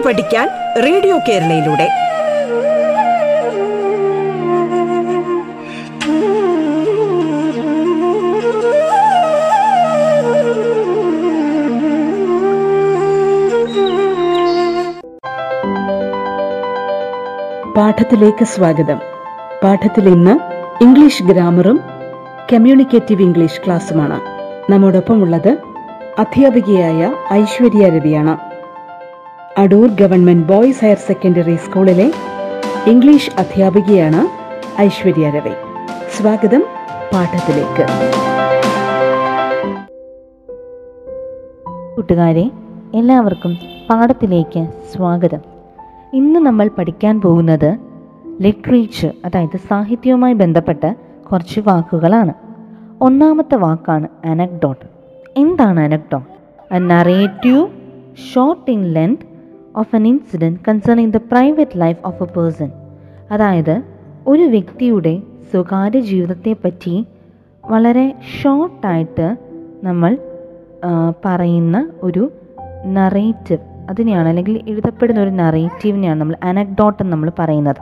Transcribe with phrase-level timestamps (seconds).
[0.00, 0.48] പാട്ട് പഠിക്കാൻ
[0.82, 1.88] റേഡിയോ കേരളയിലൂടെ.
[17.76, 19.00] പാഠത്തിലേക്ക് സ്വാഗതം.
[19.62, 20.38] പാഠത്തിൽ ഇന്ന്
[20.82, 21.80] ഇംഗ്ലീഷ് ഗ്രാമറും
[22.52, 24.20] കമ്മ്യൂണിക്കേറ്റീവ് ഇംഗ്ലീഷ് ക്ലാസ്സുമാണ്.
[24.72, 25.56] നമ്മോടൊപ്പമുള്ളത്
[26.18, 28.49] അധ്യാപികയായ Aishwarya രവിയാണ്.
[29.60, 32.12] Adoor government boys higher secondary സ്കൂളിലെ
[32.86, 34.28] ഇംഗ്ലീഷ് അധ്യാപികയാണ്
[34.80, 35.50] ഐശ്വര്യ രവി.
[36.16, 36.64] സ്വാഗതം
[37.12, 37.86] പാഠത്തിലേക്ക്.
[41.96, 42.50] കൂട്ടുകാരെ
[42.94, 43.56] എല്ലാവർക്കും
[43.90, 45.38] പാഠത്തിലേക്ക് സ്വാഗതം.
[46.14, 47.78] ഇന്ന് നമ്മൾ പഠിക്കാൻ പോകുന്നത്
[48.40, 50.94] ലിറ്ററേച്ചർ അതായത് സാഹിത്യവുമായി ബന്ധപ്പെട്ട
[51.32, 52.34] കുറച്ച് വാക്കുകളാണ്.
[53.00, 54.86] ഒന്നാമത്തെ വാക്കാണ് അനക്ഡോട്ട്.
[55.36, 56.74] എന്താണ് anecdote?
[56.74, 57.66] A narrative
[58.34, 59.29] short in length
[59.76, 62.70] of an incident concerning the private life of a person
[63.30, 63.82] അതായത്
[64.26, 67.06] ഒരു വ്യക്തിയുടെ സ്വകാര്യ ജീവിതത്തെപ്പറ്റി
[67.70, 69.36] വളരെ ഷോർട്ടായിട്ട്
[69.82, 70.18] നമ്മൾ
[71.24, 72.32] പറയുന്ന ഒരു
[72.86, 77.76] നറേറ്റീവ് അതിനെയാണ് അല്ലെങ്കിൽ എഴുതപ്പെടുന്ന ഒരു നറേറ്റീവിനെയാണ് നമ്മൾ അനക്ഡോട്ട് എന്ന് നമ്മൾ പറയുന്നത്.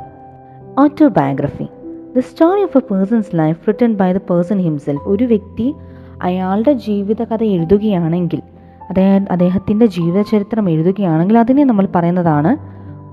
[0.79, 1.69] Autobiography
[2.17, 5.75] the story of a person's life written by the person himself ഒരു വ്യക്തി
[6.23, 8.43] അയാളുടെ ജീവിതകഥ എഴുതുകയാണെങ്കിൽ
[8.89, 12.57] അദ്ദേഹം അദ്ദേഹത്തിന്റെ ജീവിതചരിത്രം എഴുതുകയാണെങ്കിൽ അതിനെ നമ്മൾ പറയുന്നതാണ്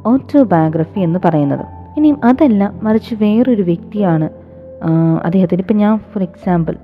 [0.07, 1.65] ഓട്ടോബയോഗ്രഫി എന്ന് പറയുന്നത്.
[1.97, 4.29] ഇനിയും അതല്ല മറിച്ച് വേറൊരു വ്യക്തിയാണ്
[5.25, 6.75] അദ്ദേഹത്തിന് ഇപ്പം ഞാൻ ഫോർ എക്സാമ്പിൾ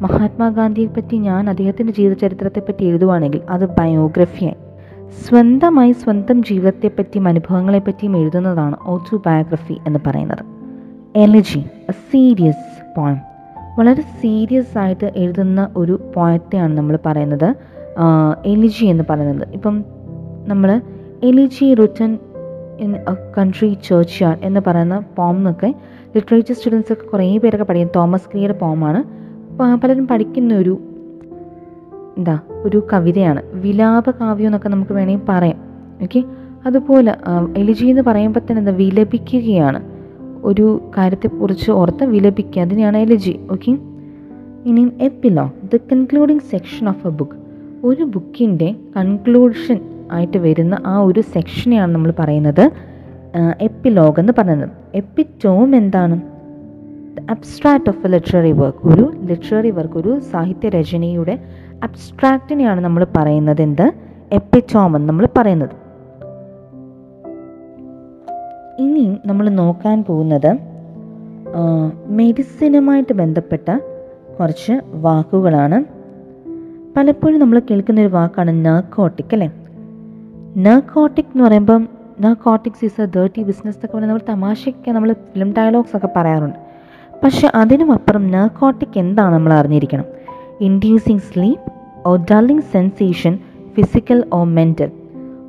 [0.00, 4.56] മഹാത്മാഗാന്ധിയെ പറ്റി ഞാൻ അദ്ദേഹത്തിന്റെ ജീവചരിത്രത്തെപ്പറ്റി എഴുതുവാണെങ്കിൽ അത് ബയോഗ്രഫിയായി
[5.24, 10.44] സ്വന്തമായി സ്വന്തം ജീവിതത്തെപ്പറ്റിയും അനുഭവങ്ങളെപ്പറ്റിയും എഴുതുന്നതാണ് ഓട്ടോ ബയോഗ്രഫി എന്ന് പറയുന്നത്.
[11.16, 13.18] എലജി എ സീരിയസ് പോയം
[13.78, 17.54] വളരെ സീരിയസ് ആയിട്ട് എഴുതുന്ന ഒരു പോയത്തെയാണ് നമ്മൾ പറയുന്നത്.
[18.46, 19.48] എലിജി എന്ന് പറയുന്നത്.
[19.52, 19.84] ഇപ്പം
[20.46, 20.80] നമ്മൾ
[21.22, 22.18] elegy written
[22.80, 23.76] in a country
[24.22, 25.74] churchyard എന്ന് പറയുന്ന പോം എന്നൊക്കെ
[26.14, 29.04] ലിറ്ററേച്ചർ സ്റ്റുഡൻസ് ഒക്കെ കുറേ പേരൊക്കെ പഠിക്കും തോമസ് ക്ലിയുടെ പോമാണ്
[29.80, 30.78] പലരും പഠിക്കുന്ന ഒരു
[32.16, 33.42] എന്താ ഒരു കവിതയാണ്.
[33.52, 35.56] വിലാപ കാവ്യം എന്നൊക്കെ നമുക്ക് വേണമെങ്കിൽ പറയാം.
[36.02, 36.24] ഓക്കെ?
[36.66, 37.16] അതുപോലെ
[37.56, 39.82] എലിജി എന്ന് പറയുമ്പോൾ തന്നെ എന്താ വിലപിക്കുകയാണ്.
[40.44, 42.62] ഒരു കാര്യത്തെക്കുറിച്ച് ഓർത്ത് വിലപിക്കുക.
[42.62, 43.78] അതിനെയാണ് എലിജി ഓക്കെ?
[44.64, 45.52] ഇനിയും epilogue?
[45.74, 47.41] The concluding section of a book
[47.84, 49.78] ഒരു ബുക്കിന്റെ കൺക്ലൂഷൻ
[50.12, 52.70] ആയിട്ട് വരുന്ന ആ ഒരു സെക്ഷനെയാണ് നമ്മൾ പറയുന്നത്
[53.60, 54.70] എപ്പിലോഗ് എന്ന് പറയുന്നത്.
[54.94, 56.16] എപ്പിറ്റോം എന്താണ്?
[57.30, 61.34] Abstract of a literary work ഒരു ലിറ്റററി വർക്ക് ഒരു സാഹിത്യ രചനയുടെ
[61.82, 63.86] അബ്സ്ട്രാക്റ്റിനെയാണ് നമ്മൾ പറയുന്നത് എന്ത്?
[64.32, 65.74] എപ്പിറ്റോം എന്ന് നമ്മൾ പറയുന്നത്.
[68.78, 70.52] ഇനി നമ്മൾ നോക്കാൻ പോകുന്നത്
[72.06, 73.78] മെഡിസിനുമായിട്ട് ബന്ധപ്പെട്ട
[74.40, 76.01] കുറച്ച് വാക്കുകളാണ്.
[76.96, 79.52] പലപ്പോഴും നമ്മൾ കേൾക്കുന്ന ഒരു വാക്കാണ് നർക്കോട്ടിക് അല്ലേ?
[80.56, 81.88] നർക്കോട്ടിക് എന്ന് പറയുമ്പം
[82.20, 86.56] narcotics is a dirty business എന്നൊക്കെ പറഞ്ഞാൽ നമ്മൾ തമാശയ്ക്ക് നമ്മൾ ഫിലിം ഡയലോഗ്സ് ഒക്കെ പറയാറുണ്ട്.
[87.24, 90.04] പക്ഷെ അതിനും അപ്പുറം നർക്കോട്ടിക് എന്താണ് നമ്മൾ അറിഞ്ഞിരിക്കണം?
[90.60, 91.72] Inducing sleep
[92.08, 93.38] or dulling sensation
[93.74, 94.90] physical or mental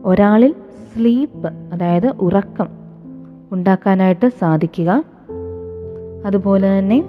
[0.06, 0.56] ഒരാളിൽ
[0.94, 2.68] സ്ലീപ്പ് അതായത് ഉറക്കം
[3.52, 5.04] ഉണ്ടാക്കാനായിട്ട് സാധിക്കുക.
[6.26, 7.04] അതുപോലെ തന്നെ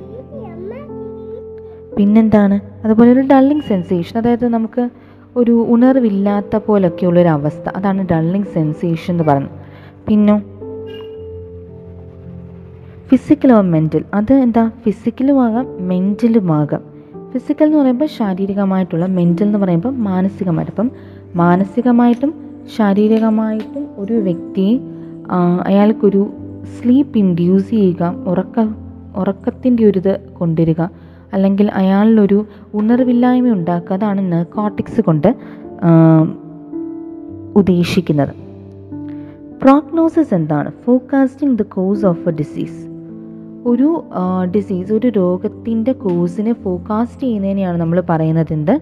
[1.97, 2.87] പിന്നെന്താണ്?
[2.87, 4.91] അതുപോലെ ഒരു ഡള്ളിങ് സെൻസേഷൻ അതായത് നമുക്ക്
[5.37, 7.69] ഒരു ഉണർവില്ലാത്ത പോലൊക്കെയുള്ളൊരു അവസ്ഥ.
[7.77, 9.51] അതാണ് ഡള്ളിങ് സെൻസേഷൻ എന്ന് പറയുന്നത്.
[10.07, 10.43] പിന്നോ
[13.09, 14.05] ഫിസിക്കലോ മെന്റൽ.
[14.15, 14.71] അത് എന്താ?
[14.85, 16.81] ഫിസിക്കലും ആകാം മെന്റലും ആകാം.
[17.33, 20.73] ഫിസിക്കൽ എന്ന് പറയുമ്പോൾ ശാരീരികമായിട്ടുള്ള മെന്റൽ എന്ന് പറയുമ്പോൾ മാനസികമായിട്ട്.
[20.73, 20.91] അപ്പം
[21.37, 22.35] മാനസികമായിട്ടും
[22.77, 24.79] ശാരീരികമായിട്ടും ഒരു വ്യക്തിയെ
[25.67, 26.31] അയാൾക്കൊരു
[26.65, 28.61] സ്ലീപ്പ് ഇൻഡ്യൂസ് ചെയ്യുക ഉറക്ക
[29.17, 30.83] ഉറക്കത്തിന്റെ ഒരു ഇത് കൊണ്ടുവരിക
[31.35, 33.95] അല്ലെങ്കിൽ അയാളിലൊരു ഉണർവില്ലായ്മ ഉണ്ടാക്കുക.
[33.95, 35.35] അതാണ് നെർക്കോട്ടിക്സ് കൊണ്ട്
[37.57, 38.29] ഉദ്ദേശിക്കുന്നത്.
[39.63, 40.73] പ്രോഗ്നോസിസ് എന്താണ്?
[40.85, 42.87] Forecasting the course of a disease
[43.67, 44.05] ഒരു
[44.57, 48.81] ഡിസീസ് ഒരു രോഗത്തിന്റെ കോസിനെ ഫോക്കാസ്റ്റ് ചെയ്യുന്നതിനെയാണ് നമ്മൾ പറയുന്നത് എന്ത്?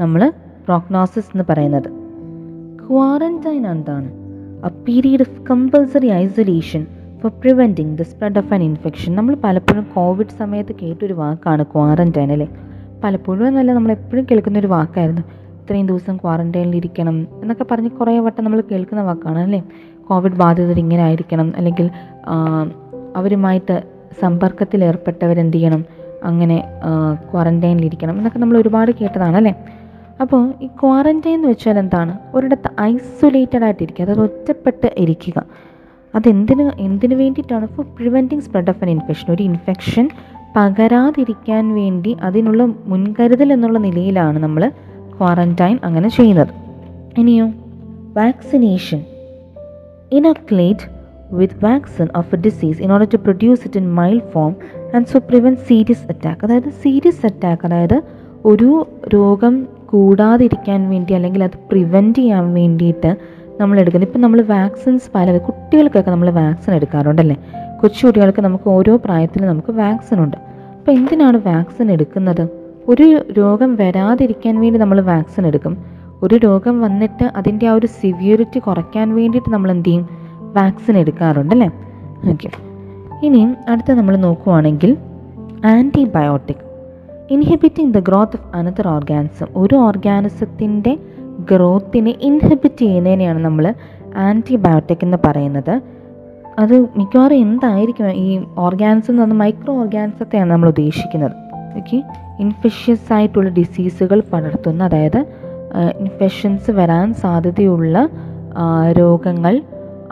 [0.00, 0.32] നമ്മൾ
[0.64, 1.90] പ്രോഗ്നോസിസ് എന്ന് പറയുന്നത്.
[2.88, 4.10] ക്വാറന്റൈൻ എന്താണ്?
[4.64, 6.86] A period of compulsory isolation
[7.20, 12.48] for preventing the spread of an infection നമ്മൾ പലപ്പോഴും കോവിഡ് സമയത്ത് കേട്ടൊരു വാക്കാണ് ക്വാറന്റൈൻ അല്ലേ?
[13.04, 15.22] പലപ്പോഴും എന്നല്ല നമ്മൾ എപ്പോഴും കേൾക്കുന്ന ഒരു വാക്കായിരുന്നു.
[15.60, 19.60] ഇത്രയും ദിവസം ക്വാറന്റൈനിൽ ഇരിക്കണം എന്നൊക്കെ പറഞ്ഞ് കുറേ വട്ടം നമ്മൾ കേൾക്കുന്ന വാക്കാണ് അല്ലേ?
[20.08, 21.86] കോവിഡ് ബാധിതർ ഇങ്ങനെ ആയിരിക്കണം അല്ലെങ്കിൽ
[23.16, 23.76] അവരുമായിട്ട്
[24.20, 25.82] സമ്പർക്കത്തിൽ ഏർപ്പെട്ടവരെന്ത് ചെയ്യണം?
[26.28, 26.58] അങ്ങനെ
[27.30, 29.54] ക്വാറന്റൈനിൽ ഇരിക്കണം എന്നൊക്കെ നമ്മൾ ഒരുപാട് കേട്ടതാണ് അല്ലേ?
[30.22, 32.12] അപ്പോൾ ഈ ക്വാറന്റൈൻ എന്ന് വെച്ചാൽ എന്താണ്?
[32.36, 35.38] ഒരിടത്ത് ഐസൊലേറ്റഡ് ആയിട്ടിരിക്കുക അതായത് ഒറ്റപ്പെട്ട് ഇരിക്കുക.
[36.14, 40.10] അതെന്തിന് എന്തിനു വേണ്ടിയിട്ടാണ് for preventing spread of an infection ഒരു ഇൻഫെക്ഷൻ
[40.56, 44.72] പകരാതിരിക്കാൻ വേണ്ടി അതിനുള്ള മുൻകരുതൽ എന്നുള്ള നിലയിലാണ് നമ്മൾ
[45.18, 46.48] ക്വാറന്റൈൻ അങ്ങനെ ചെയ്യുന്നത്.
[47.18, 47.46] ഇനിയോ?
[48.16, 49.04] Vaccination
[50.12, 50.82] inoculate
[51.32, 54.54] with vaccine of a disease in order to produce it in mild form
[54.94, 58.02] and so prevent serious attack അതായത് സീരിയസ് അറ്റാക്ക് അതായത്
[58.44, 65.38] ഒരു രോഗം കൂടാതിരിക്കാൻ വേണ്ടി അല്ലെങ്കിൽ അത് പ്രിവെന്റ് ചെയ്യാൻ വേണ്ടിയിട്ട് നമ്മൾ എടുക്കുന്നത് ഇപ്പം നമ്മൾ വാക്സിൻസ് പല
[65.38, 67.36] കുട്ടികൾക്കൊക്കെ നമ്മൾ വാക്സിൻ എടുക്കാറുണ്ടല്ലേ?
[67.80, 70.36] കൊച്ചു കുട്ടികൾക്ക് നമുക്ക് ഓരോ പ്രായത്തിൽ നമുക്ക് വാക്സിൻ ഉണ്ട്.
[70.78, 72.48] അപ്പോൾ എന്തിനാണ് വാക്സിൻ എടുക്കുന്നത്?
[72.88, 75.84] ഒരു രോഗം വരാതിരിക്കാൻ വേണ്ടി നമ്മൾ വാക്സിൻ എടുക്കും.
[76.22, 80.08] ഒരു രോഗം വന്നിട്ട് അതിന്റെ ആ ഒരു സിവിയറിറ്റി കുറയ്ക്കാൻ വേണ്ടിയിട്ട് നമ്മൾ എന്ത് ചെയ്യും?
[80.56, 81.70] വാക്സിൻ എടുക്കാറുണ്ടല്ലേ
[82.30, 82.50] ഓക്കെ
[83.22, 84.96] ഇനിയും അടുത്ത നമ്മൾ നോക്കുവാണെങ്കിൽ
[85.66, 86.64] antibiotic
[87.30, 90.96] inhibiting the growth of another organism ഒരു ഓർഗാനിസത്തിന്റെ
[91.38, 93.74] ഗ്രോത്തിനെ ഇൻഹിബിറ്റ് ചെയ്യുന്നതിനെയാണ് നമ്മൾ
[94.16, 95.80] ആന്റിബയോട്ടിക് എന്ന് പറയുന്നത്.
[96.58, 101.32] അത് മിക്കവാറും എന്തായിരിക്കും ഈ ഓർഗാൻസ് എന്ന് പറഞ്ഞാൽ മൈക്രോ ഓർഗാൻസത്തെയാണ് നമ്മൾ ഉദ്ദേശിക്കുന്നത്.
[101.76, 102.02] ഓക്കെ
[102.40, 105.24] ഇൻഫെഷ്യസ് ആയിട്ടുള്ള ഡിസീസുകൾ പടർത്തുന്ന അതായത്
[105.98, 108.08] ഇൻഫെക്ഷൻസ് വരാൻ സാധ്യതയുള്ള
[108.98, 109.62] രോഗങ്ങൾ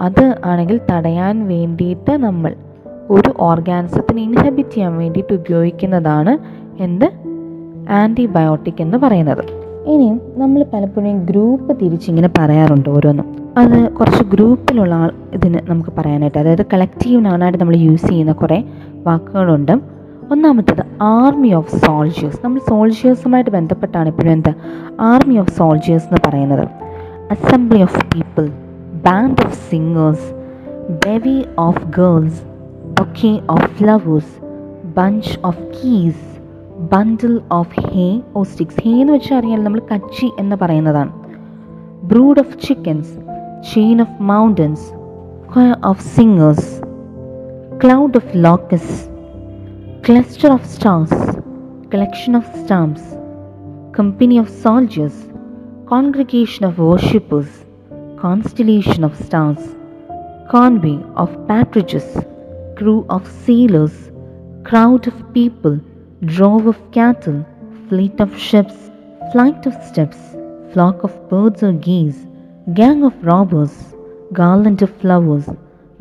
[0.01, 2.55] അത് ആണെങ്കിൽ തടയാൻ വേണ്ടിയിട്ട് നമ്മൾ
[3.11, 6.39] ഒരു ഓർഗാനിസത്തിനെ ഇൻഹബിറ്റ് ചെയ്യാൻ വേണ്ടിയിട്ട് ഉപയോഗിക്കുന്നതാണ്
[6.83, 7.13] എന്ത്?
[7.91, 9.66] ആന്റിബയോട്ടിക് എന്ന് പറയുന്നത്.
[9.87, 13.37] ഇനിയും നമ്മൾ പലപ്പോഴും ഗ്രൂപ്പ് തിരിച്ചിങ്ങനെ പറയാറുണ്ട് ഓരോന്നും.
[13.59, 18.65] അത് കുറച്ച് ഗ്രൂപ്പിലുള്ള ആൾ ഇതിന് നമുക്ക് പറയാനായിട്ട് അതായത് കളക്റ്റീവ് നൗണായിട്ട് നമ്മൾ യൂസ് ചെയ്യുന്ന കുറേ
[19.07, 19.73] വാക്കുകളുണ്ട്.
[20.33, 24.55] ഒന്നാമത്തത് ആർമി ഓഫ് സോൾജിയേഴ്സ് നമ്മൾ സോൾജേഴ്സുമായിട്ട് ബന്ധപ്പെട്ടാണ് ഇപ്പോഴും എന്താ?
[25.01, 26.69] ആർമി ഓഫ് സോൾജിയേഴ്സ് എന്ന് പറയുന്നത്.
[27.31, 28.49] Assembly of people
[29.05, 30.35] band of singers
[31.07, 32.43] bevy of girls
[33.01, 34.35] bouquet of flowers
[34.97, 36.36] bunch of keys
[36.92, 41.14] bundle of hay or sticks hay എന്ന് വെച്ചാൽ അറിയാം നമ്മൾ കച്ചി എന്ന് പറയുന്നതാണ്
[42.04, 43.14] brood of chickens
[43.74, 44.88] chain of mountains
[45.92, 46.70] of singers
[47.84, 48.94] cloud of locusts
[50.04, 51.12] cluster of stars,
[51.92, 53.04] collection of stamps,
[53.94, 55.16] company of soldiers,
[55.86, 57.50] congregation of worshippers,
[58.18, 59.62] constellation of stars,
[60.50, 62.08] convoy of partridges,
[62.76, 63.96] crew of sailors,
[64.64, 65.80] crowd of people,
[66.25, 67.45] drove of cattle,
[67.89, 68.91] fleet of ships,
[69.33, 70.17] flight of steps,
[70.73, 72.27] flock of birds or geese,
[72.73, 73.95] gang of robbers,
[74.33, 75.47] garland of flowers,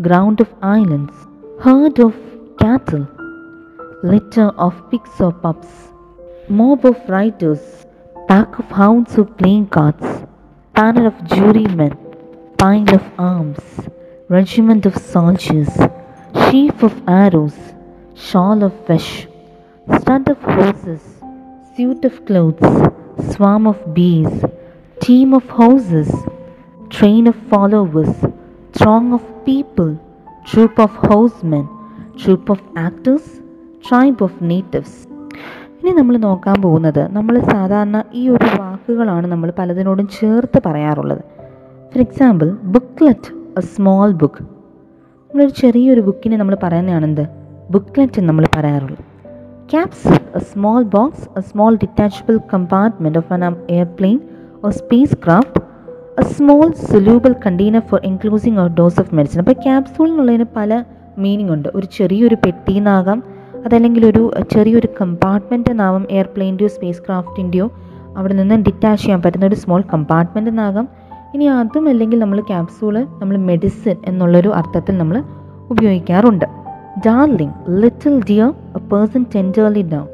[0.01, 1.13] ground of islands,
[1.59, 2.15] herd of
[2.57, 3.05] cattle,
[4.03, 5.89] litter of pigs or pups,
[6.47, 7.85] mob of riders,
[8.29, 10.25] pack of hounds who playing cards,
[10.73, 11.97] panel of jurymen,
[12.57, 13.59] pile of arms,
[14.29, 15.77] regiment of soldiers,
[16.49, 17.57] sheaf of arrows,
[18.15, 19.27] shawl of fish,
[19.87, 21.03] stud of horses,
[21.75, 22.69] suit of clothes,
[23.29, 24.33] swarm of bees,
[24.97, 26.09] team of horses,
[26.89, 28.13] train of followers,
[28.73, 29.91] throng of people,
[30.45, 31.65] troop of horsemen,
[32.17, 33.25] troop of actors,
[33.83, 34.93] tribe of natives.
[35.79, 41.21] ഇനി നമ്മൾ നോക്കാൻ പോകുന്നത് നമ്മൾ സാധാരണ ഈ ഒരു വാക്കുകളാണ് നമ്മൾ പലതിനോടും ചേർത്ത് പറയാറുള്ളത്
[41.91, 44.43] for example booklet a small book
[45.29, 47.25] നമ്മളൊരു ചെറിയൊരു ബുക്കിനെ നമ്മൾ പറയുന്നതാണ് എന്ത്
[47.75, 49.03] ബുക്ക്ലെറ്റ് നമ്മൾ പറയാറുള്ളൂ
[49.71, 53.43] capsule a small box, a small detachable compartment of an
[53.75, 54.17] airplane
[54.65, 54.71] or
[55.23, 55.61] spacecraft
[56.21, 60.83] a small container container for enclosing dose of medicine അപ്പോൾ ക്യാപ്സൂൾ എന്നുള്ളതിന് പല
[61.23, 61.69] മീനിങ് ഉണ്ട്.
[61.77, 63.23] ഒരു ചെറിയൊരു പെട്ടിന്നാകാം
[63.65, 64.23] അതല്ലെങ്കിൽ ഒരു
[64.53, 67.67] ചെറിയൊരു കമ്പാർട്ട്മെന്റ് എന്നാവും എയർപ്ലെയിന്റെയോ സ്പേസ് ക്രാഫ്റ്റിന്റെയോ
[68.17, 70.87] അവിടെ നിന്ന് ഡിറ്റാച്ച് ചെയ്യാൻ പറ്റുന്ന ഒരു സ്മോൾ കമ്പാർട്ട്മെന്റ് എന്നാകാം
[71.35, 75.17] ഇനി അതും അല്ലെങ്കിൽ നമ്മൾ ക്യാപ്സൂൾ നമ്മൾ മെഡിസിൻ എന്നുള്ളൊരു അർത്ഥത്തിൽ നമ്മൾ
[75.73, 76.64] ഉപയോഗിക്കാറുണ്ട്.
[76.99, 80.07] Darling little dear a person tenderly down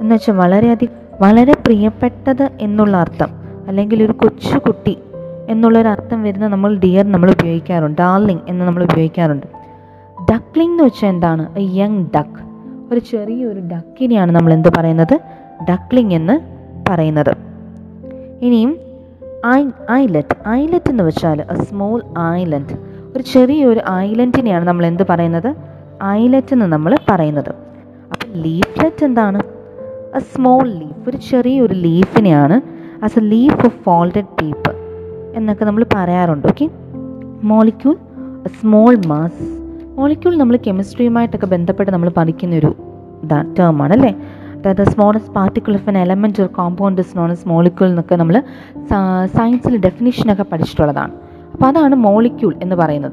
[0.00, 3.28] എന്നുവെച്ചാൽ വളരെയധികം വളരെ പ്രിയപ്പെട്ടത് എന്നുള്ള അർത്ഥം.
[3.68, 4.98] അല്ലെങ്കിൽ ഒരു കൊച്ചു കുട്ടി
[5.48, 7.98] എന്നുള്ളൊരു അർത്ഥം വരുന്ന നമ്മൾ ഡിയർ നമ്മൾ ഉപയോഗിക്കാറുണ്ട്.
[7.98, 9.46] ഡാർലിംഗ് എന്ന് നമ്മൾ ഉപയോഗിക്കാറുണ്ട്.
[10.32, 11.58] ഡക്ലിംഗ് എന്ന് വെച്ചാൽ എന്താണ്?
[11.58, 12.52] എ യങ് ഡക്ക്
[12.92, 15.18] ഒരു ചെറിയൊരു ഡക്കിനെയാണ് നമ്മൾ എന്ത് പറയുന്നത്?
[15.70, 16.40] ഡക്ലിംഗ് എന്ന്
[16.90, 17.36] പറയുന്നത്.
[18.42, 18.76] ഇനിയും
[19.46, 22.76] ഐ ഐലറ്റ് ഐലറ്റ് എന്ന് വെച്ചാൽ എ സ്മോൾ ഐലൻഡ്
[23.16, 25.71] ഒരു ചെറിയൊരു ഐലൻഡിനെയാണ് നമ്മൾ എന്ത് പറയുന്നത്?
[26.04, 27.48] ഐലറ്റ് എന്ന് നമ്മൾ പറയുന്നത്.
[28.12, 29.40] അപ്പം ലീഫ്ലെറ്റ് എന്താണ്?
[30.16, 32.60] എ സ്മോൾ ലീഫ് ഒരു ചെറിയൊരു ലീഫിനെയാണ്
[33.04, 34.74] as a leaf of folded paper
[35.34, 36.68] എന്നൊക്കെ നമ്മൾ പറയാറുണ്ട് okay
[37.42, 37.96] molecule
[38.46, 39.62] a small mass
[39.98, 42.76] molecule നമ്മൾ കെമിസ്ട്രിയുമായിട്ടൊക്കെ ബന്ധപ്പെട്ട് നമ്മൾ പഠിക്കുന്നൊരു
[43.58, 44.14] ടേമാണ് അല്ലേ?
[44.56, 48.42] അതായത് smallest particle of an element ഒരു കോമ്പൗണ്ട് എസ് മോളിക്യൂൾ എന്നൊക്കെ നമ്മൾ
[49.26, 51.12] സയൻസിൽ ഡെഫിനിഷനൊക്കെ പഠിച്ചിട്ടുള്ളതാണ്.
[51.52, 53.12] അപ്പോൾ അതാണ് മോളിക്യൂൾ എന്ന് പറയുന്നത്.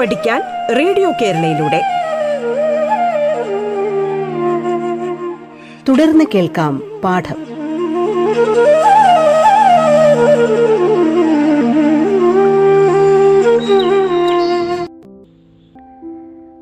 [0.00, 0.40] പഠിക്കാൻ
[0.78, 1.80] റേഡിയോ കേരളയിലൂടെ.
[5.88, 7.38] തുടർന്ന് കേൾക്കാം പാഠം.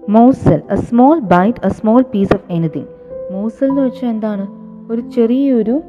[0.08, 2.86] Morsel a small bite a small piece of anything
[3.32, 4.46] morsel എന്ന് വെച്ചാൽ എന്താണ്?
[4.92, 5.82] ഒരു ചെറിയൊരു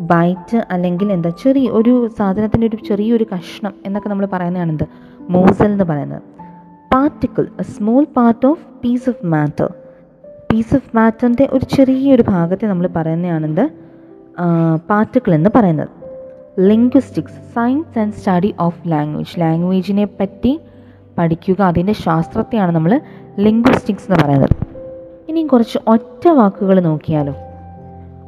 [0.00, 1.30] ബൈറ്റ് അല്ലെങ്കിൽ എന്താ?
[1.30, 4.84] ചെറിയ ഒരു സാധനത്തിന്റെ ഒരു ചെറിയൊരു കഷ്ണം എന്നൊക്കെ നമ്മൾ പറയുന്നതാണ് എന്ത്
[5.30, 6.22] മോസൽ എന്ന് പറയുന്നത്.
[6.94, 9.74] Particle a small part of piece of matter
[10.52, 13.70] piece of മാറ്ററിന്റെ ഒരു ചെറിയൊരു ഭാഗത്തെ നമ്മൾ പറയുന്നതാണെന്ത്
[14.90, 15.88] പാർട്ടിക്കിൾ എന്ന് പറയുന്നത്.
[16.60, 20.60] Linguistics science and study of language ലാംഗ്വേജിനെ പറ്റി
[21.18, 23.00] പഠിക്കുക അതിന്റെ ശാസ്ത്രത്തെയാണ് നമ്മൾ
[23.38, 24.56] ലിംഗ്വിസ്റ്റിക്സ് എന്ന് പറയുന്നത്.
[25.28, 27.32] ഇനിയും കുറച്ച് ഒറ്റ വാക്കുകൾ നോക്കിയാലോ.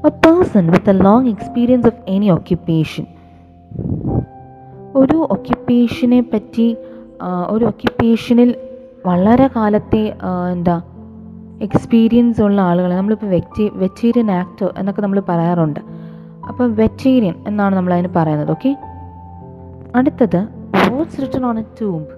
[0.07, 3.07] A person with a long experience of any occupation
[4.97, 6.67] ഒരു ഒക്യുപ്പേഷനെ പറ്റി
[7.51, 8.51] ഒരു ഒക്യുപ്പേഷനിൽ
[9.07, 10.03] വളരെ കാലത്തെ
[10.53, 10.77] എന്താ
[11.63, 15.81] എക്സ്പീരിയൻസ് ഉള്ള ആളുകൾ നമ്മളിപ്പോൾ വെറ്റി വെറ്റേറിയൻ ആക്ടർ എന്നൊക്കെ നമ്മൾ പറയാറുണ്ട്.
[16.49, 18.73] അപ്പോൾ വെറ്റീരിയൻ എന്നാണ് നമ്മൾ അതിന് പറയുന്നത് ഓക്കെ
[19.95, 20.41] അടുത്തത്
[20.77, 22.11] words written on a tomb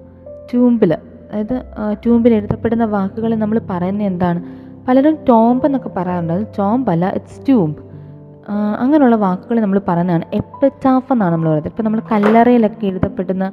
[0.51, 1.57] ട്യൂമ്പിൽ അതായത്
[2.05, 4.41] ട്യൂമ്പിൽ എഴുതപ്പെടുന്ന വാക്കുകൾ നമ്മൾ പറയുന്നത് എന്താണ്?
[4.89, 6.33] പലരും ടോംബ് എന്നൊക്കെ പറയാറുണ്ട്.
[6.33, 7.79] അത് ടോംബ് അല്ല ഇറ്റ്സ് ട്യൂംബ്
[8.83, 10.25] അങ്ങനെയുള്ള വാക്കുകൾ നമ്മൾ പറയുന്നതാണ്.
[10.35, 11.73] എപ്പിറ്റാഫ് എന്നാണ് നമ്മൾ പറയുന്നത്.
[11.73, 13.47] ഇപ്പം നമ്മൾ കല്ലറയിലൊക്കെ എഴുതപ്പെടുന്ന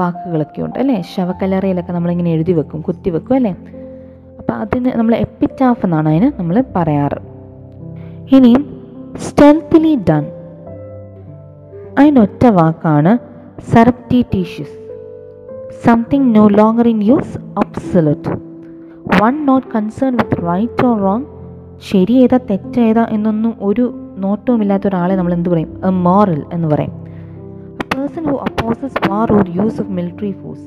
[0.00, 0.96] വാക്കുകളൊക്കെ ഉണ്ട് അല്ലേ?
[1.14, 3.52] ശവക്കല്ലറയിലൊക്കെ നമ്മളിങ്ങനെ എഴുതി വെക്കും കുത്തി വെക്കും അല്ലേ?
[4.38, 7.20] അപ്പോൾ അതിന് നമ്മൾ എപ്പിറ്റാഫ് എന്നാണ് അതിന് നമ്മൾ പറയാറ്.
[8.36, 8.62] ഇനിയും
[9.26, 10.26] സ്റ്റെൽത്തിലി ഡൺ
[11.98, 13.12] അതിനൊറ്റ വാക്കാണ്
[13.72, 14.76] surreptitious
[15.84, 18.36] something no longer in use obsolete
[19.22, 21.26] one not concerned with right or wrong
[21.80, 25.80] ശരി ഏതാ തെറ്റേതാ എന്നൊന്നും ഒരു നോട്ടവും ഇല്ലാത്ത ഒരാളെ നമ്മൾ എന്ത് പറയും?
[25.86, 26.90] എ മോറൽ എന്ന് പറയും.
[27.94, 30.66] Person who opposes war or use of military force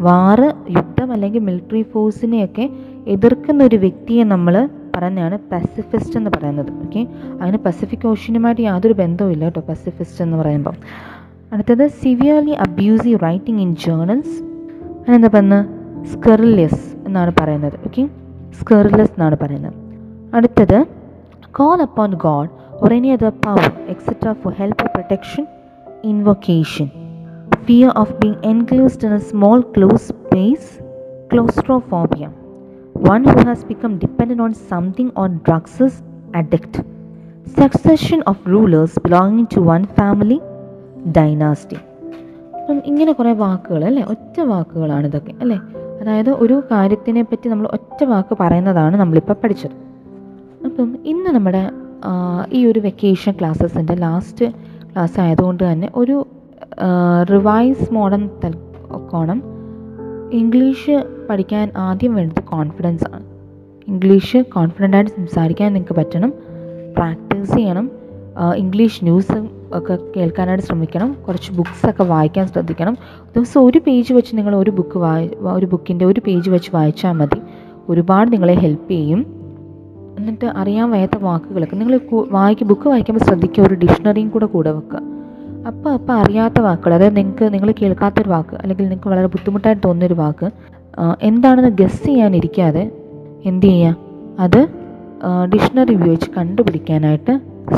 [0.00, 2.70] war യുദ്ധം അല്ലെങ്കിൽ മിലിറ്ററി ഫോഴ്സിനെയൊക്കെ
[3.06, 6.70] എതിർക്കുന്ന ഒരു വ്യക്തിയെ നമ്മൾ പറഞ്ഞാണ് പസിഫിസ്റ്റ് എന്ന് പറയുന്നത്.
[6.72, 7.06] ഓക്കെ
[7.42, 10.74] അതിന് പസഫിക് ഓഷ്യനുമായിട്ട് യാതൊരു ബന്ധവും ഇല്ല കേട്ടോ പസിഫിസ്റ്റ് എന്ന് പറയുമ്പോൾ
[11.52, 14.42] അടുത്തത് severely abusive writing in journals
[15.00, 15.66] അതിനെന്താ പറയുന്നത്?
[16.06, 17.72] സ്കെറിലിയസ് എന്നാണ് പറയുന്നത്.
[17.86, 18.08] ഓക്കെ
[18.60, 19.87] സ്കെറിലസ് എന്നാണ് പറയുന്നത്.
[20.34, 20.78] അടുത്തത്
[21.58, 22.54] call upon god
[22.90, 25.44] any other power etc for help or protection
[26.02, 26.88] invocation
[27.66, 30.68] fear of being enclosed in a small closed space
[31.30, 32.28] claustrophobia
[33.08, 36.02] one who has become dependent on something or drugs is
[36.34, 36.80] addict
[37.60, 40.38] succession of rulers belonging to one family
[41.12, 41.80] dynasty
[42.84, 45.58] ഇങ്ങനെ കുറേ വാക്കുകൾ അല്ലേ ഒറ്റ വാക്കുകളാണ് ഇതൊക്കെ അല്ലേ
[46.00, 49.87] അതായത് ഒരു കാര്യത്തിനെ പറ്റി നമ്മൾ ഒറ്റ വാക്ക് പറയുന്നതാണ് നമ്മളിപ്പോൾ പഠിച്ചത്
[50.64, 51.70] അപ്പം ഇന്ന് നമ്മുടെ
[52.52, 54.46] ഈ ഒരു വെക്കേഷൻ ക്ലാസ്സസിന്റെ ലാസ്റ്റ്
[54.92, 56.26] ക്ലാസ് ആയതുകൊണ്ട് തന്നെ ഒരു
[57.30, 58.30] റിവൈസ് മോഡേൺ
[59.12, 59.42] കോണം
[60.32, 63.24] ഇംഗ്ലീഷ് പഠിക്കാൻ ആദ്യം വേണ്ടത് കോൺഫിഡൻസ് ആണ്.
[63.88, 66.32] ഇംഗ്ലീഷ് കോൺഫിഡന്റ് ആയിട്ട് സംസാരിക്കാൻ നിങ്ങൾക്ക് പറ്റണം
[66.96, 67.90] പ്രാക്ടീസ് ചെയ്യണം
[68.56, 72.96] ഇംഗ്ലീഷ് ന്യൂസ് ഒക്കെ കേൾക്കാനായിട്ട് ശ്രമിക്കണം കുറച്ച് ബുക്സൊക്കെ വായിക്കാൻ ശ്രദ്ധിക്കണം.
[73.36, 77.40] ദിവസം ഒരു പേജ് വെച്ച് നിങ്ങൾ ഒരു ബുക്ക് വായി ഒരു ബുക്കിന്റെ ഒരു പേജ് വെച്ച് വായിച്ചാൽ മതി.
[77.88, 79.37] ഒരുപാട് നിങ്ങളെ ഹെൽപ്പ് ചെയ്യും.
[80.18, 81.76] എന്നിട്ട് അറിയാൻ വയ്യാത്ത വാക്കുകളൊക്കെ.
[81.76, 81.94] നിങ്ങൾ
[82.36, 83.62] വായിക്കും ബുക്ക് വായിക്കുമ്പോൾ ശ്രദ്ധിക്കുക.
[83.66, 85.00] ഒരു ഡിക്ഷണറിയും കൂടെ കൂടെ വെക്കുക.
[85.66, 90.48] അപ്പോൾ അപ്പോൾ അറിയാത്ത വാക്കുകൾ അതായത് നിങ്ങൾക്ക് നിങ്ങൾ കേൾക്കാത്തൊരു വാക്ക് അല്ലെങ്കിൽ നിങ്ങൾക്ക് വളരെ ബുദ്ധിമുട്ടായിട്ട് തോന്നുന്നൊരു വാക്ക്
[91.22, 92.84] എന്താണെന്ന് ഗസ് ചെയ്യാനിരിക്കാതെ
[93.44, 93.96] എന്ത് ചെയ്യുക
[94.44, 94.60] അത്
[95.52, 97.32] ഡിക്ഷണറി ഉപയോഗിച്ച് കണ്ടുപിടിക്കാനായിട്ട്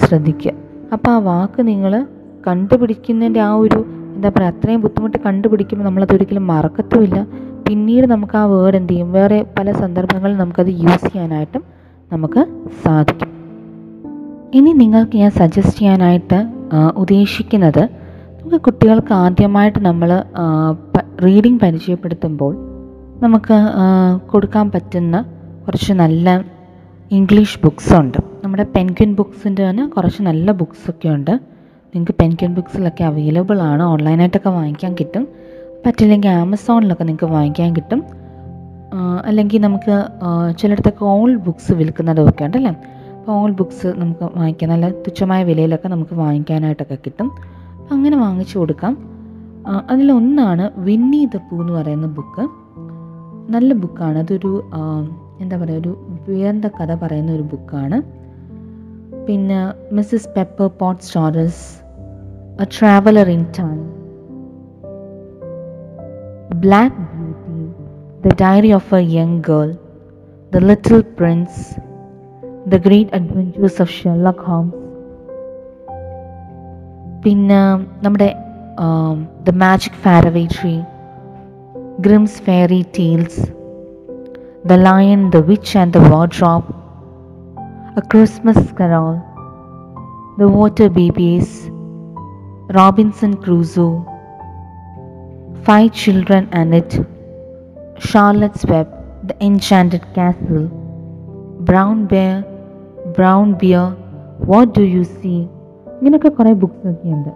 [0.04, 0.52] ശ്രദ്ധിക്കുക.
[0.92, 1.92] അപ്പോൾ ആ വാക്ക് നിങ്ങൾ
[2.46, 3.78] കണ്ടുപിടിക്കുന്നതിന്റെ ആ ഒരു
[4.14, 7.18] എന്താ പറയുക അത്രയും ബുദ്ധിമുട്ട് കണ്ടുപിടിക്കുമ്പോൾ നമ്മളത് ഒരിക്കലും മറക്കത്തുമില്ല.
[7.66, 9.12] പിന്നീട് നമുക്ക് ആ വേർഡ് എന്ത് ചെയ്യും?
[9.12, 11.62] വേറെ പല സന്ദർഭങ്ങളിൽ നമുക്കത് യൂസ് ചെയ്യാനായിട്ടും
[12.12, 12.42] നമുക്ക്
[12.84, 13.28] സാധിക്കും.
[14.54, 16.38] ഇനി നിങ്ങൾക്ക് ഞാൻ സജസ്റ്റ് ചെയ്യാനായിട്ട്
[16.96, 17.82] ഉദ്ദേശിക്കുന്നത്
[18.38, 20.10] നമുക്ക് കുട്ടികൾക്ക് ആദ്യമായിട്ട് നമ്മൾ
[21.24, 22.52] റീഡിംഗ് പരിചയപ്പെടുത്തുമ്പോൾ
[23.22, 23.56] നമുക്ക്
[24.32, 25.16] കൊടുക്കാൻ പറ്റുന്ന
[25.66, 26.44] കുറച്ച് നല്ല
[27.10, 28.18] ഇംഗ്ലീഷ് ബുക്സ് ഉണ്ട്.
[28.44, 31.30] നമ്മുടെ പെൻഗ്വിൻ ബുക്സിന്റെ തന്നെ കുറച്ച് നല്ല ബുക്സൊക്കെ ഉണ്ട്
[31.94, 33.82] നിങ്ങൾക്ക് പെൻഗ്വിൻ ബുക്സിലൊക്കെ അവൈലബിൾ ആണ്.
[33.82, 35.24] ഓൺലൈനായിട്ടൊക്കെ വാങ്ങിക്കാൻ കിട്ടും.
[35.86, 38.00] പറ്റില്ലെങ്കിൽ ആമസോണിലൊക്കെ നിങ്ങൾക്ക് വാങ്ങിക്കാൻ കിട്ടും.
[39.26, 40.04] അല്ലെങ്കിൽ നമുക്ക്
[40.58, 42.70] ചിലയിടത്തൊക്കെ ഓൾ ബുക്സ് വിൽക്കുന്നതൊക്കെ ഉണ്ടല്ലേ?
[43.18, 47.32] അപ്പോൾ ഓൾ ബുക്സ് നമുക്ക് വാങ്ങിക്കാൻ നല്ല തുച്ഛമായ വിലയിലൊക്കെ നമുക്ക് വാങ്ങിക്കാനായിട്ടൊക്കെ കിട്ടും.
[47.90, 49.20] അങ്ങനെ വാങ്ങിച്ചു കൊടുക്കാം.
[49.90, 52.48] അതിലൊന്നാണ് വിന്നി ദ പൂ എന്ന് പറയുന്ന ബുക്ക്
[53.52, 54.64] നല്ല ബുക്കാണ് അതൊരു
[55.40, 58.02] എന്താ പറയുക ഒരു ഉയർന്ന കഥ പറയുന്ന ഒരു ബുക്കാണ്
[59.26, 60.28] പിന്നെ Mrs
[60.66, 61.82] Pepperpot stories
[62.62, 63.78] a traveller in time
[66.60, 67.19] black
[68.19, 69.69] beauty the diary of a young girl
[70.53, 71.59] the little prince
[72.73, 74.81] the great adventures of Sherlock Holmes
[77.23, 77.61] പിന്നെ
[78.03, 78.29] നമ്മുടെ
[79.47, 80.75] the magic faraway tree
[82.01, 83.35] Grimm's Fairy Tales,
[84.65, 86.65] The Lion, the Witch, and the Wardrobe,
[87.95, 89.21] A Christmas Carol,
[90.37, 91.69] The Water Babies,
[92.69, 94.03] Robinson Crusoe,
[95.63, 96.99] Five Children and It,
[98.00, 98.88] Charlotte's Web,
[99.22, 100.66] The Enchanted Castle,
[101.60, 102.44] Brown Bear,
[103.14, 103.86] Brown Bear,
[104.42, 105.40] What Do You See?
[105.94, 107.30] ഇങ്ങനെയൊക്കെ കുറേ books ഒക്കെ ഉണ്ട്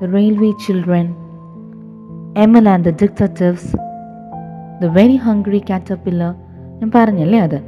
[0.00, 1.06] the railway children
[2.44, 3.70] Emil and the detectives
[4.82, 6.32] the very hungry caterpillar
[6.78, 7.58] ഞാൻ പറഞ്ഞല്ലേ അത്?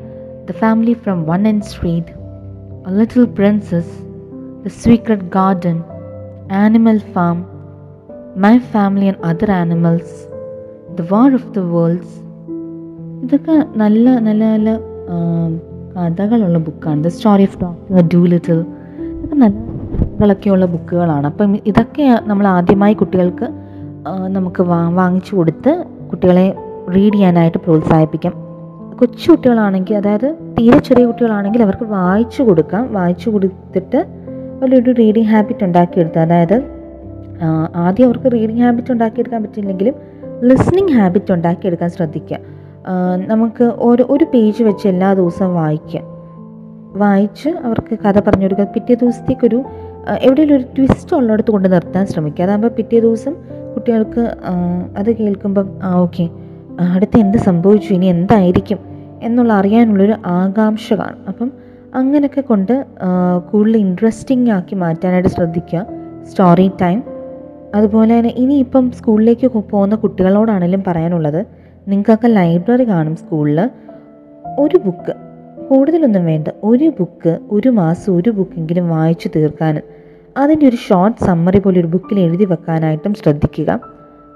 [0.48, 2.12] The family from one end street
[2.88, 3.94] a little princess
[4.64, 5.78] the secret garden
[6.62, 7.38] animal farm
[8.36, 10.14] my family and other animals
[10.98, 12.14] the war of the worlds
[13.25, 14.71] ഇതൊക്കെ നല്ല നല്ല നല്ല
[15.97, 18.61] കഥകളുള്ള ബുക്കാണ് the story of doctor Dolittle
[19.14, 19.54] ഇതൊക്കെ നല്ല
[20.00, 23.47] കഥകളൊക്കെയുള്ള ബുക്കുകളാണ് അപ്പം ഇതൊക്കെ നമ്മൾ ആദ്യമായി കുട്ടികൾക്ക്
[24.28, 25.73] നമുക്ക് വാ വാങ്ങിച്ചു കൊടുത്ത്
[26.11, 26.47] കുട്ടികളെ
[26.95, 28.35] റീഡ് ചെയ്യാനായിട്ട് പ്രോത്സാഹിപ്പിക്കാം.
[28.99, 30.26] കൊച്ചു കുട്ടികളാണെങ്കിൽ അതായത്
[30.57, 32.83] തീരെ ചെറിയ കുട്ടികളാണെങ്കിൽ അവർക്ക് വായിച്ചു കൊടുക്കാം.
[32.93, 34.00] വായിച്ചു കൊടുത്തിട്ട്
[34.59, 36.57] അവരൊരു റീഡിങ് ഹാബിറ്റ് ഉണ്ടാക്കിയെടുത്ത് അതായത്
[37.85, 39.95] ആദ്യം അവർക്ക് റീഡിങ് ഹാബിറ്റ് ഉണ്ടാക്കിയെടുക്കാൻ പറ്റില്ലെങ്കിലും
[40.50, 42.38] ലിസ്ണിങ് ഹാബിറ്റ് ഉണ്ടാക്കിയെടുക്കാൻ ശ്രദ്ധിക്കുക.
[43.26, 46.00] നമുക്ക് ഒരു ഒരു പേജ് വെച്ച് എല്ലാ ദിവസവും വായിക്കുക
[46.97, 49.64] വായിച്ച് അവർക്ക് കഥ പറഞ്ഞു കൊടുക്കുക പിറ്റേ ദിവസത്തേക്കൊരു
[50.21, 52.45] എവിടെയെങ്കിലും ഒരു ട്വിസ്റ്റ് ഉള്ളിടത്ത് കൊണ്ട് നിർത്താൻ ശ്രമിക്കുക.
[52.45, 53.35] അതാകുമ്പോൾ പിറ്റേ ദിവസം
[53.75, 54.21] കുട്ടികൾക്ക്
[54.99, 56.29] അത് കേൾക്കുമ്പം ആ ഓക്കെ
[56.81, 57.95] അടുത്ത് എന്ത് സംഭവിച്ചു?
[57.95, 58.79] ഇനി എന്തായിരിക്കും?
[59.23, 61.29] എന്നുള്ള അറിയാനുള്ളൊരു ആകാംക്ഷ കാണും.
[61.29, 61.53] അപ്പം
[61.95, 62.85] അങ്ങനെയൊക്കെ കൊണ്ട്
[63.50, 65.87] കൂടുതൽ ഇൻട്രസ്റ്റിംഗ് ആക്കി മാറ്റാനായിട്ട് ശ്രദ്ധിക്കുക.
[66.23, 67.03] സ്റ്റോറി ടൈം
[67.75, 71.47] അതുപോലെ തന്നെ ഇനിയിപ്പം സ്കൂളിലേക്ക് പോകുന്ന കുട്ടികളോടാണെങ്കിലും പറയാനുള്ളത്
[71.88, 73.71] നിങ്ങൾക്കൊക്കെ ലൈബ്രറി കാണും സ്കൂളിൽ
[74.59, 75.14] ഒരു ബുക്ക്.
[75.70, 76.49] കൂടുതലൊന്നും വേണ്ട.
[76.62, 79.83] ഒരു ബുക്ക് ഒരു മാസം ഒരു ബുക്കെങ്കിലും വായിച്ചു തീർക്കാനും.
[80.37, 83.81] അതിന്റെ ഒരു ഷോർട്ട് സമ്മറി പോലെ ഒരു ബുക്കിൽ എഴുതി വെക്കാനായിട്ടും ശ്രദ്ധിക്കുക.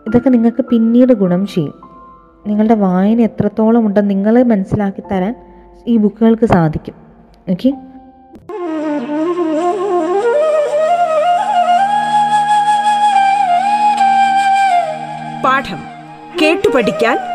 [0.06, 1.74] ഇതൊക്കെ നിങ്ങൾക്ക് പിന്നീട് ഗുണം ചെയ്യും.
[2.46, 5.34] നിങ്ങളുടെ വായന എത്രത്തോളം ഉണ്ടെന്ന് നിങ്ങളെ മനസ്സിലാക്കി തരാൻ
[5.86, 6.94] ഈ ബുക്കുകൾക്ക് സാധിക്കും.
[7.50, 7.70] ഓക്കെ?
[15.44, 15.98] പാഠം
[16.42, 17.18] കേട്ടു പഠിക്കാൻ